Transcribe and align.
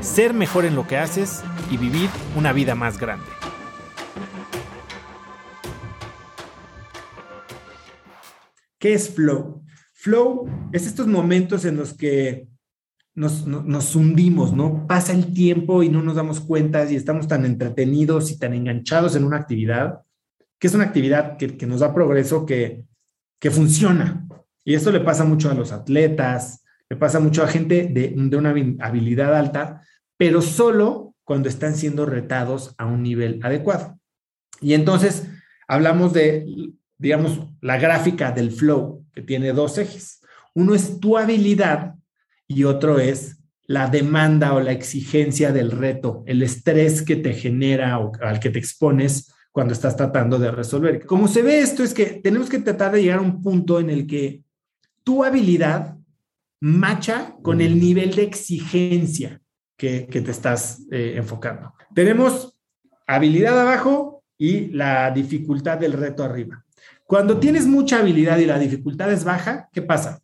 ser 0.00 0.34
mejor 0.34 0.64
en 0.64 0.74
lo 0.74 0.86
que 0.86 0.96
haces 0.96 1.42
y 1.70 1.76
vivir 1.76 2.08
una 2.36 2.52
vida 2.52 2.74
más 2.74 2.98
grande. 2.98 3.26
¿Qué 8.78 8.94
es 8.94 9.14
flow? 9.14 9.64
Flow 9.92 10.48
es 10.72 10.86
estos 10.86 11.06
momentos 11.08 11.64
en 11.64 11.76
los 11.76 11.94
que 11.94 12.46
nos, 13.14 13.96
hundimos, 13.96 14.52
¿no? 14.52 14.86
Pasa 14.86 15.12
el 15.12 15.34
tiempo 15.34 15.82
y 15.82 15.88
no 15.88 16.02
nos 16.02 16.14
damos 16.14 16.40
cuenta 16.40 16.88
y 16.88 16.94
estamos 16.94 17.26
tan 17.26 17.44
entretenidos 17.44 18.30
y 18.30 18.38
tan 18.38 18.54
enganchados 18.54 19.16
en 19.16 19.24
una 19.24 19.38
actividad, 19.38 20.02
que 20.60 20.68
es 20.68 20.74
una 20.74 20.84
actividad 20.84 21.36
que, 21.36 21.66
nos 21.66 21.80
da 21.80 21.92
progreso, 21.92 22.46
que, 22.46 22.84
que 23.40 23.50
funciona. 23.50 24.28
Y 24.64 24.74
esto 24.74 24.92
le 24.92 25.00
pasa 25.00 25.24
mucho 25.24 25.50
a 25.50 25.54
los 25.54 25.72
atletas, 25.72 26.62
le 26.88 26.96
pasa 26.96 27.18
mucho 27.18 27.42
a 27.42 27.48
gente 27.48 27.88
de, 27.90 28.14
de 28.16 28.36
una 28.36 28.50
habilidad 28.50 29.34
alta, 29.34 29.82
pero 30.18 30.42
solo 30.42 31.14
cuando 31.24 31.48
están 31.48 31.74
siendo 31.76 32.04
retados 32.04 32.74
a 32.76 32.84
un 32.84 33.02
nivel 33.02 33.40
adecuado. 33.42 33.98
Y 34.60 34.74
entonces 34.74 35.28
hablamos 35.66 36.12
de, 36.12 36.44
digamos, 36.98 37.40
la 37.62 37.78
gráfica 37.78 38.32
del 38.32 38.50
flow, 38.50 39.06
que 39.14 39.22
tiene 39.22 39.52
dos 39.52 39.78
ejes. 39.78 40.20
Uno 40.54 40.74
es 40.74 41.00
tu 41.00 41.16
habilidad 41.16 41.94
y 42.46 42.64
otro 42.64 42.98
es 42.98 43.38
la 43.64 43.88
demanda 43.88 44.54
o 44.54 44.60
la 44.60 44.72
exigencia 44.72 45.52
del 45.52 45.70
reto, 45.70 46.24
el 46.26 46.42
estrés 46.42 47.02
que 47.02 47.16
te 47.16 47.34
genera 47.34 47.98
o 47.98 48.12
al 48.20 48.40
que 48.40 48.50
te 48.50 48.58
expones 48.58 49.32
cuando 49.52 49.74
estás 49.74 49.96
tratando 49.96 50.38
de 50.38 50.50
resolver. 50.50 51.04
Como 51.06 51.28
se 51.28 51.42
ve 51.42 51.60
esto 51.60 51.84
es 51.84 51.94
que 51.94 52.06
tenemos 52.06 52.48
que 52.48 52.58
tratar 52.58 52.92
de 52.92 53.02
llegar 53.02 53.18
a 53.18 53.22
un 53.22 53.42
punto 53.42 53.78
en 53.78 53.90
el 53.90 54.06
que 54.06 54.42
tu 55.04 55.22
habilidad 55.22 55.96
macha 56.60 57.36
con 57.42 57.60
el 57.60 57.78
nivel 57.78 58.14
de 58.14 58.22
exigencia 58.22 59.40
que, 59.78 60.00
te 60.10 60.30
estás 60.30 60.82
eh, 60.90 61.14
enfocando. 61.16 61.72
Tenemos 61.94 62.60
habilidad 63.06 63.58
abajo 63.58 64.22
y 64.36 64.68
la 64.68 65.10
dificultad 65.10 65.78
del 65.78 65.94
reto 65.94 66.22
arriba. 66.22 66.64
Cuando 67.06 67.38
tienes 67.38 67.66
mucha 67.66 68.00
habilidad 68.00 68.36
y 68.36 68.44
la 68.44 68.58
dificultad 68.58 69.10
es 69.10 69.24
baja, 69.24 69.70
¿qué 69.72 69.80
pasa? 69.80 70.20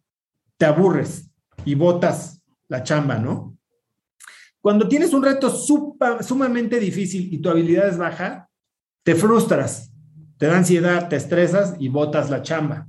Te 0.58 0.66
aburres, 0.66 1.30
y 1.64 1.74
botas 1.74 2.42
la 2.69 2.83
chamba, 2.83 3.19
¿no? 3.19 3.56
Cuando 4.61 4.88
tienes 4.88 5.12
un 5.12 5.22
reto 5.22 5.50
sumamente 5.50 6.80
difícil 6.80 7.33
y 7.33 7.39
tu 7.39 7.50
habilidad 7.50 7.89
es 7.89 7.98
baja, 7.98 8.48
te 9.02 9.14
frustras, 9.14 9.92
te 10.39 10.46
da 10.46 10.56
ansiedad, 10.56 11.08
te 11.08 11.16
estresas 11.16 11.74
y 11.78 11.89
botas 11.89 12.30
la 12.30 12.41
chamba. 12.42 12.89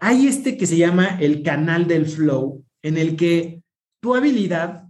Hay 0.00 0.28
este 0.28 0.56
que 0.56 0.66
se 0.66 0.76
llama 0.76 1.18
el 1.20 1.42
canal 1.42 1.88
del 1.88 2.06
flow, 2.06 2.64
en 2.82 2.96
el 2.96 3.16
que 3.16 3.62
tu 4.00 4.14
habilidad 4.14 4.84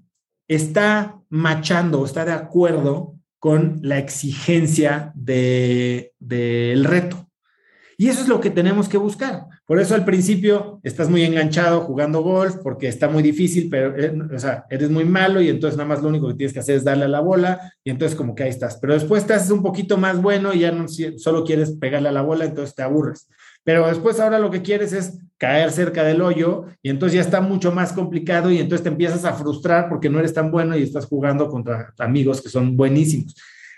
está 0.48 1.20
machando, 1.28 2.04
está 2.04 2.24
de 2.24 2.32
acuerdo 2.32 3.14
con 3.38 3.78
la 3.82 3.98
exigencia 3.98 5.12
del 5.14 6.12
de, 6.18 6.82
reto. 6.84 7.28
Y 7.96 8.08
eso 8.08 8.22
es 8.22 8.28
lo 8.28 8.40
que 8.40 8.50
tenemos 8.50 8.88
que 8.88 8.96
buscar. 8.96 9.46
Por 9.66 9.80
eso 9.80 9.94
al 9.94 10.04
principio 10.04 10.78
estás 10.82 11.08
muy 11.08 11.22
enganchado 11.22 11.80
jugando 11.80 12.22
golf 12.22 12.56
porque 12.62 12.86
está 12.86 13.08
muy 13.08 13.22
difícil, 13.22 13.68
pero 13.70 13.96
eh, 13.96 14.14
o 14.34 14.38
sea, 14.38 14.66
eres 14.68 14.90
muy 14.90 15.06
malo 15.06 15.40
y 15.40 15.48
entonces 15.48 15.78
nada 15.78 15.88
más 15.88 16.02
lo 16.02 16.10
único 16.10 16.28
que 16.28 16.34
tienes 16.34 16.52
que 16.52 16.60
hacer 16.60 16.76
es 16.76 16.84
darle 16.84 17.06
a 17.06 17.08
la 17.08 17.20
bola 17.20 17.72
y 17.82 17.90
entonces 17.90 18.14
como 18.14 18.34
que 18.34 18.42
ahí 18.42 18.50
estás. 18.50 18.76
Pero 18.78 18.92
después 18.92 19.26
te 19.26 19.34
un 19.52 19.62
poquito 19.62 19.96
más 19.96 20.20
bueno 20.20 20.52
y 20.52 20.60
ya 20.60 20.70
no 20.70 20.86
solo 21.16 21.44
quieres 21.44 21.72
pegarle 21.72 22.10
a 22.10 22.12
la 22.12 22.20
bola, 22.20 22.44
entonces 22.44 22.74
te 22.74 22.82
aburres. 22.82 23.26
Pero 23.62 23.86
después 23.88 24.20
ahora 24.20 24.38
lo 24.38 24.50
que 24.50 24.60
quieres 24.60 24.92
es 24.92 25.18
caer 25.38 25.72
cerca 25.72 26.04
del 26.04 26.20
hoyo 26.20 26.66
y 26.82 26.90
entonces 26.90 27.14
ya 27.14 27.22
está 27.22 27.40
mucho 27.40 27.72
más 27.72 27.94
complicado 27.94 28.50
y 28.50 28.58
entonces 28.58 28.82
te 28.82 28.90
empiezas 28.90 29.24
a 29.24 29.32
frustrar 29.32 29.88
porque 29.88 30.10
no 30.10 30.18
eres 30.18 30.34
tan 30.34 30.50
bueno 30.50 30.76
y 30.76 30.82
estás 30.82 31.06
jugando 31.06 31.48
contra 31.48 31.94
amigos 31.98 32.42
que 32.42 32.50
son 32.50 32.76
buenísimos. 32.76 33.34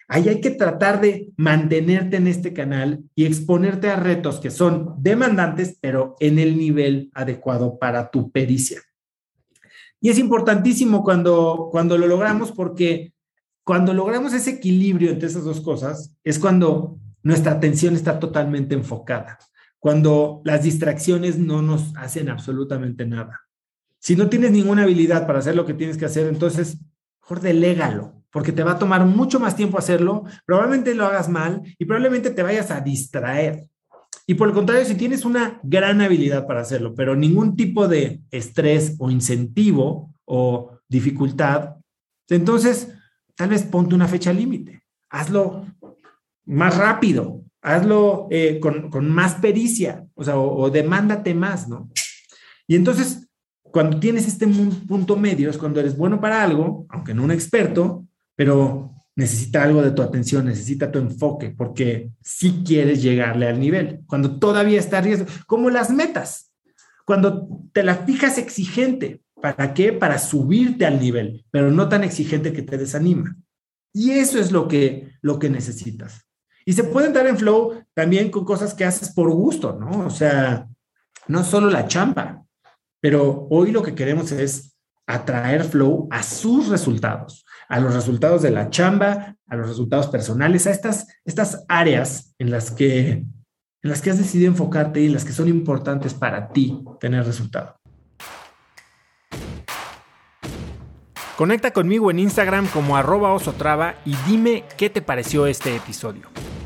Ahí 0.09 0.29
hay 0.29 0.41
que 0.41 0.51
tratar 0.51 1.01
de 1.01 1.33
mantenerte 1.37 2.17
en 2.17 2.29
este 2.29 2.53
canal 2.53 3.03
y 3.15 3.27
exponerte 3.27 3.91
a 3.91 3.97
retos 3.97 4.39
que 4.39 4.51
son 4.51 4.95
demandantes, 4.99 5.79
pero 5.81 6.15
en 6.21 6.39
el 6.39 6.57
nivel 6.57 7.11
adecuado 7.15 7.79
para 7.79 8.11
tu 8.11 8.31
pericia. 8.31 8.81
Y 10.01 10.11
es 10.11 10.19
importantísimo 10.19 11.03
cuando, 11.03 11.69
cuando 11.73 11.99
lo 11.99 12.07
logramos 12.07 12.53
porque 12.53 13.15
cuando 13.65 13.93
logramos 13.93 14.33
ese 14.33 14.51
equilibrio 14.51 15.11
entre 15.11 15.27
esas 15.27 15.43
dos 15.43 15.61
cosas, 15.61 16.15
es 16.23 16.39
cuando 16.39 17.01
nuestra 17.25 17.51
atención 17.51 17.97
está 17.97 18.21
totalmente 18.21 18.77
enfocada, 18.77 19.41
cuando 19.81 20.41
las 20.45 20.63
distracciones 20.63 21.37
no 21.37 21.63
nos 21.63 21.93
hacen 21.97 22.29
absolutamente 22.29 23.05
nada. 23.05 23.41
Si 23.99 24.15
no 24.15 24.29
tienes 24.29 24.53
ninguna 24.53 24.85
habilidad 24.85 25.27
para 25.27 25.41
hacer 25.41 25.57
lo 25.57 25.67
que 25.67 25.75
tienes 25.75 25.97
que 25.97 26.05
hacer, 26.05 26.29
entonces, 26.29 26.79
mejor 27.27 27.41
delégalo 27.41 28.13
porque 28.31 28.53
te 28.53 28.63
va 28.63 28.73
a 28.73 28.79
tomar 28.79 29.05
mucho 29.05 29.41
más 29.41 29.57
tiempo 29.57 29.79
hacerlo, 29.79 30.25
probablemente 30.45 30.95
lo 30.95 31.07
hagas 31.07 31.29
mal 31.29 31.63
y 31.79 31.87
probablemente 31.87 32.31
te 32.31 32.43
vayas 32.43 32.71
a 32.71 32.81
distraer. 32.81 33.67
Y 34.27 34.35
por 34.35 34.49
el 34.49 34.55
contrario, 34.55 34.85
si 34.85 34.95
tienes 34.95 35.25
una 35.25 35.59
gran 35.63 36.03
habilidad 36.03 36.47
para 36.47 36.61
hacerlo, 36.61 36.95
pero 36.95 37.17
ningún 37.17 37.57
tipo 37.57 37.89
de 37.89 38.21
estrés 38.31 38.95
o 38.99 39.11
incentivo 39.11 40.15
o 40.27 40.79
dificultad, 40.87 41.77
entonces 42.29 42.93
tal 43.37 43.49
vez 43.49 43.63
ponte 43.63 43.95
una 43.95 44.07
fecha 44.07 44.33
límite. 44.33 44.83
Hazlo 45.09 45.67
más 46.45 46.77
rápido, 46.77 47.43
hazlo 47.63 48.29
eh, 48.31 48.61
con, 48.61 49.09
más 49.09 49.37
pericia, 49.37 50.07
o 50.15 50.23
sea, 50.23 50.37
o 50.37 50.69
demándate 50.71 51.35
más, 51.35 51.69
¿no? 51.69 51.89
Y 52.69 52.77
entonces, 52.77 53.26
cuando 53.71 53.99
tienes 54.01 54.27
este 54.27 54.47
punto 54.47 55.17
medio, 55.17 55.51
es 55.51 55.59
cuando 55.59 55.81
eres 55.81 55.97
bueno 55.97 56.21
para 56.21 56.43
algo, 56.43 56.87
aunque 56.89 57.15
no 57.15 57.25
un 57.25 57.31
experto, 57.31 58.07
pero 58.35 58.93
necesita 59.15 59.63
algo 59.63 59.83
de 59.83 59.91
tu 59.91 60.03
atención, 60.03 60.45
necesita 60.45 60.93
tu 60.93 60.99
enfoque, 60.99 61.51
porque 61.51 62.11
si 62.23 62.63
quieres 62.65 63.03
llegarle 63.03 63.49
al 63.49 63.59
nivel, 63.59 64.03
cuando 64.07 64.39
todavía 64.39 64.79
está 64.79 65.01
riesgo, 65.01 65.27
como 65.47 65.71
las 65.71 65.91
metas, 65.91 66.53
cuando 67.05 67.49
te 67.73 67.83
la 67.83 67.97
fijas 67.97 68.37
exigente, 68.37 69.23
¿para 69.41 69.73
qué? 69.75 69.93
Para 69.93 70.19
subirte 70.19 70.85
al 70.85 71.01
nivel, 71.01 71.45
pero 71.51 71.71
no 71.71 71.89
tan 71.89 72.05
exigente 72.05 72.53
que 72.53 72.63
te 72.63 72.77
desanima. 72.77 73.37
Y 73.93 74.11
eso 74.11 74.39
es 74.39 74.53
lo 74.53 74.69
que, 74.69 75.13
lo 75.23 75.39
que 75.39 75.49
necesitas. 75.49 76.27
Y 76.67 76.73
se 76.73 76.85
puede 76.85 77.07
entrar 77.07 77.27
en 77.27 77.39
flow 77.39 77.85
también 77.95 78.31
con 78.31 78.45
cosas 78.45 78.75
que 78.75 78.85
haces 78.85 79.11
por 79.11 79.31
gusto, 79.31 79.79
¿no? 79.79 80.05
O 80.05 80.11
sea, 80.11 80.69
no 81.29 81.45
solo 81.45 81.71
la 81.71 81.87
chamba, 81.87 82.45
pero 83.07 83.47
hoy 83.51 83.71
lo 83.71 83.85
que 83.85 83.95
queremos 83.95 84.33
es 84.33 84.77
atraer 85.07 85.63
flow 85.63 86.09
a 86.11 86.25
sus 86.25 86.67
resultados 86.67 87.45
a 87.69 87.79
los 87.79 87.95
resultados 87.95 88.43
de 88.43 88.51
la 88.51 88.69
chamba, 88.69 89.37
a 89.47 89.55
los 89.55 89.69
resultados 89.69 90.09
personales, 90.09 90.67
a 90.67 90.73
estas, 90.73 91.07
estas 91.25 91.65
áreas 91.69 92.35
en 92.41 92.51
las, 92.51 92.73
que, 92.73 93.11
en 93.11 93.29
las 93.83 94.03
que 94.03 94.11
has 94.11 94.19
decidido 94.19 94.51
enfocarte 94.51 95.01
y 95.01 95.07
en 95.07 95.13
las 95.13 95.25
que 95.25 95.33
son 95.33 95.47
importantes 95.47 96.15
para 96.15 96.49
ti 96.49 96.83
tener 96.99 97.25
resultado. 97.25 97.77
Conecta 101.37 101.71
conmigo 101.71 102.11
en 102.11 102.19
Instagram 102.19 102.67
como 102.67 102.97
arroba 102.97 103.33
osotrava 103.33 103.95
y 104.05 104.17
dime 104.27 104.65
qué 104.77 104.91
te 104.91 105.01
pareció 105.01 105.47
este 105.47 105.77
episodio. 105.77 106.36